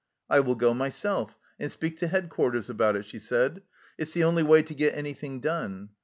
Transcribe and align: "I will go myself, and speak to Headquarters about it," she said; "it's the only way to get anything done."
"I 0.31 0.39
will 0.39 0.55
go 0.55 0.73
myself, 0.73 1.37
and 1.59 1.71
speak 1.71 1.99
to 1.99 2.07
Headquarters 2.07 2.71
about 2.71 2.95
it," 2.95 3.05
she 3.05 3.19
said; 3.19 3.61
"it's 3.99 4.13
the 4.13 4.23
only 4.23 4.41
way 4.41 4.63
to 4.63 4.73
get 4.73 4.95
anything 4.95 5.41
done." 5.41 5.89